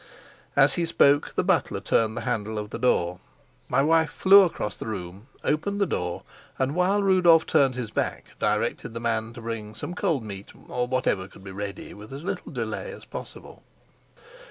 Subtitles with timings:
[0.55, 3.19] As he spoke the butler turned the handle of the door.
[3.69, 6.23] My wife flew across the room, opened the door,
[6.57, 10.87] and, while Rudolf turned his back, directed the man to bring some cold meat, or
[10.87, 13.61] whatever could be ready with as little delay as possible.